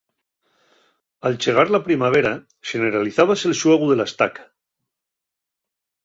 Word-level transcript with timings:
Al 1.29 1.35
chegar 1.43 1.65
la 1.75 1.81
primavera 1.87 2.31
xeneralizábase'l 2.69 3.53
xuegu 3.61 3.85
de 3.91 3.97
la 3.99 4.07
estaca. 4.11 4.43